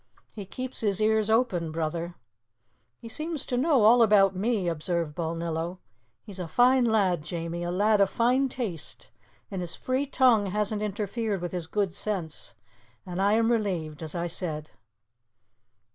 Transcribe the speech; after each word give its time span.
"He 0.33 0.47
keeps 0.47 0.79
his 0.79 0.99
ears 0.99 1.29
open, 1.29 1.71
brother." 1.71 2.15
"He 2.97 3.07
seems 3.07 3.45
to 3.45 3.55
know 3.55 3.83
all 3.83 4.01
about 4.01 4.35
me," 4.35 4.67
observed 4.67 5.15
Balnillo. 5.15 5.77
"He's 6.23 6.39
a 6.39 6.47
fine 6.47 6.85
lad, 6.85 7.21
Jamie 7.21 7.61
a 7.61 7.69
lad 7.69 8.01
of 8.01 8.09
fine 8.09 8.49
taste; 8.49 9.11
and 9.51 9.61
his 9.61 9.75
free 9.75 10.07
tongue 10.07 10.47
hasn't 10.47 10.81
interfered 10.81 11.39
with 11.39 11.51
his 11.51 11.67
good 11.67 11.93
sense. 11.93 12.55
And 13.05 13.21
I 13.21 13.33
am 13.33 13.51
relieved, 13.51 14.01
as 14.01 14.15
I 14.15 14.25
said." 14.25 14.71